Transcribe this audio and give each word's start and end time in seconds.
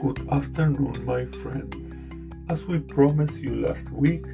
Good 0.00 0.28
afternoon, 0.30 1.06
my 1.06 1.24
friends. 1.24 1.94
As 2.48 2.66
we 2.66 2.80
promised 2.80 3.38
you 3.38 3.54
last 3.54 3.90
week, 3.92 4.26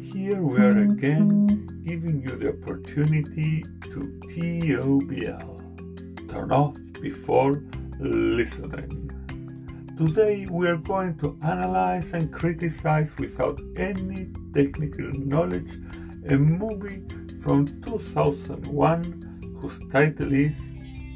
here 0.00 0.42
we 0.42 0.56
are 0.56 0.74
mm-hmm. 0.74 0.92
again 0.92 1.82
giving 1.84 2.22
you 2.22 2.30
the 2.30 2.48
opportunity 2.48 3.62
to 3.82 4.18
TOBL. 4.30 6.30
Turn 6.30 6.50
off 6.50 6.74
before 7.02 7.62
listening. 8.00 9.10
Today 9.98 10.46
we 10.50 10.68
are 10.68 10.78
going 10.78 11.18
to 11.18 11.38
analyze 11.42 12.14
and 12.14 12.32
criticize 12.32 13.14
without 13.18 13.60
any 13.76 14.30
technical 14.54 15.10
knowledge 15.12 15.78
a 16.28 16.36
movie 16.36 17.02
from 17.42 17.66
2001 17.82 19.58
whose 19.60 19.78
title 19.92 20.32
is 20.32 20.58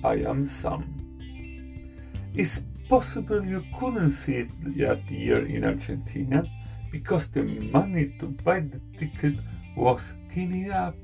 I 0.04 0.16
Am 0.16 0.46
Sam. 0.46 0.94
It's 2.34 2.60
possible 2.88 3.44
you 3.44 3.62
couldn't 3.78 4.10
see 4.10 4.36
it 4.36 4.48
that 4.78 5.10
year 5.10 5.44
in 5.44 5.64
Argentina 5.64 6.42
because 6.90 7.28
the 7.28 7.42
money 7.42 8.16
to 8.18 8.26
buy 8.26 8.60
the 8.60 8.80
ticket 8.98 9.34
was 9.76 10.02
cleaned 10.32 10.72
up 10.72 10.96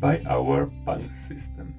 by 0.00 0.20
our 0.26 0.66
bank 0.84 1.10
system. 1.10 1.74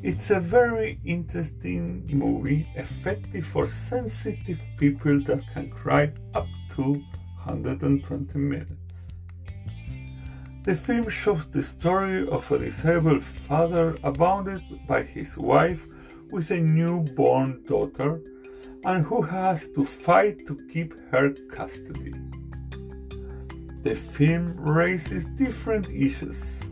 It's 0.00 0.30
a 0.30 0.38
very 0.38 1.00
interesting 1.04 2.06
movie, 2.06 2.68
effective 2.76 3.44
for 3.44 3.66
sensitive 3.66 4.60
people 4.78 5.20
that 5.24 5.42
can 5.52 5.70
cry 5.70 6.12
up 6.34 6.46
to 6.76 7.02
120 7.44 8.38
minutes. 8.38 8.72
The 10.62 10.76
film 10.76 11.08
shows 11.08 11.46
the 11.46 11.64
story 11.64 12.28
of 12.28 12.52
a 12.52 12.58
disabled 12.58 13.24
father 13.24 13.98
abandoned 14.04 14.86
by 14.86 15.02
his 15.02 15.36
wife 15.36 15.82
with 16.30 16.50
a 16.50 16.60
newborn 16.60 17.62
daughter 17.64 18.20
and 18.84 19.04
who 19.04 19.22
has 19.22 19.68
to 19.74 19.84
fight 19.84 20.46
to 20.46 20.56
keep 20.72 20.98
her 21.10 21.30
custody. 21.50 22.14
The 23.82 23.94
film 23.94 24.56
raises 24.58 25.24
different 25.36 25.88
issues 25.90 26.62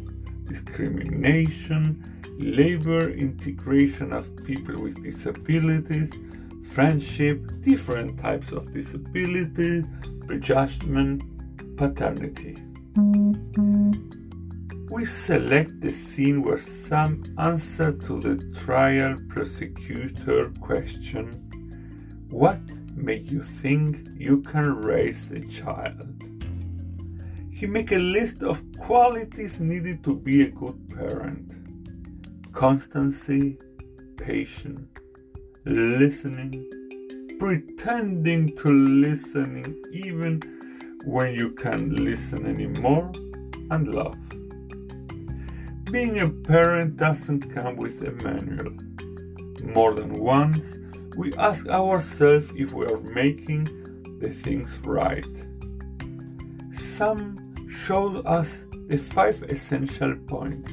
discrimination, 0.44 2.04
labor, 2.38 3.10
integration 3.10 4.12
of 4.12 4.28
people 4.44 4.80
with 4.80 5.02
disabilities, 5.02 6.12
friendship, 6.72 7.40
different 7.62 8.18
types 8.18 8.52
of 8.52 8.72
disability, 8.72 9.84
prejudgment, 10.26 11.22
paternity. 11.76 12.56
We 14.88 15.04
select 15.04 15.80
the 15.80 15.92
scene 15.92 16.42
where 16.42 16.60
Sam 16.60 17.24
answers 17.38 18.04
to 18.06 18.20
the 18.20 18.36
trial 18.60 19.16
prosecutor 19.28 20.52
question 20.60 22.28
What 22.30 22.60
make 22.94 23.28
you 23.28 23.42
think 23.42 24.08
you 24.16 24.42
can 24.42 24.76
raise 24.76 25.32
a 25.32 25.40
child? 25.40 26.22
He 27.50 27.66
make 27.66 27.90
a 27.90 27.98
list 27.98 28.44
of 28.44 28.62
qualities 28.78 29.58
needed 29.58 30.04
to 30.04 30.14
be 30.14 30.42
a 30.42 30.50
good 30.50 30.88
parent. 30.88 31.52
Constancy, 32.52 33.58
patience, 34.16 34.88
listening, 35.64 36.64
pretending 37.40 38.56
to 38.58 38.70
listening 38.70 39.82
even 39.92 40.40
when 41.04 41.34
you 41.34 41.50
can't 41.50 41.92
listen 41.92 42.46
anymore, 42.46 43.10
and 43.70 43.92
love. 43.92 44.16
Being 45.90 46.18
a 46.18 46.28
parent 46.28 46.96
doesn't 46.96 47.54
come 47.54 47.76
with 47.76 48.02
a 48.02 48.10
manual. 48.10 48.72
More 49.72 49.94
than 49.94 50.14
once, 50.14 50.78
we 51.16 51.32
ask 51.34 51.68
ourselves 51.68 52.50
if 52.56 52.72
we 52.72 52.86
are 52.86 52.98
making 52.98 53.64
the 54.18 54.30
things 54.30 54.76
right. 54.84 55.24
Sam 56.72 57.54
showed 57.68 58.26
us 58.26 58.64
the 58.88 58.98
five 58.98 59.40
essential 59.44 60.16
points. 60.26 60.72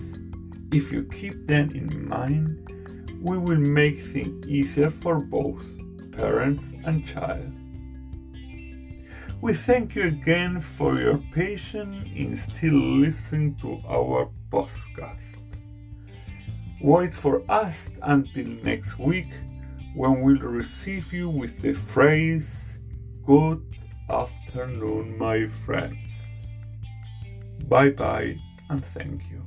If 0.71 0.91
you 0.91 1.03
keep 1.03 1.45
them 1.45 1.69
in 1.75 2.07
mind, 2.07 3.19
we 3.21 3.37
will 3.37 3.59
make 3.59 4.01
things 4.01 4.47
easier 4.47 4.89
for 4.89 5.19
both 5.19 5.63
parents 6.11 6.73
and 6.85 7.05
child. 7.05 7.53
We 9.43 9.53
thank 9.53 9.93
you 9.93 10.03
again 10.03 10.61
for 10.61 10.97
your 10.97 11.17
patience 11.33 12.07
in 12.15 12.37
still 12.37 12.79
listening 12.79 13.57
to 13.57 13.77
our 13.85 14.29
podcast. 14.49 15.35
Wait 16.81 17.13
for 17.13 17.43
us 17.49 17.89
until 18.03 18.47
next 18.63 18.97
week 18.97 19.27
when 19.95 20.21
we'll 20.21 20.37
receive 20.37 21.11
you 21.11 21.27
with 21.27 21.61
the 21.61 21.73
phrase, 21.73 22.55
Good 23.25 23.61
afternoon, 24.09 25.17
my 25.17 25.47
friends. 25.65 26.07
Bye 27.67 27.89
bye 27.89 28.37
and 28.69 28.85
thank 28.95 29.29
you. 29.29 29.43